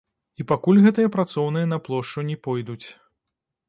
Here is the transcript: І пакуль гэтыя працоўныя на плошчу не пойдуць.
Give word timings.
І 0.43 0.45
пакуль 0.51 0.79
гэтыя 0.85 1.13
працоўныя 1.17 1.71
на 1.77 1.81
плошчу 1.87 2.19
не 2.35 2.43
пойдуць. 2.49 2.85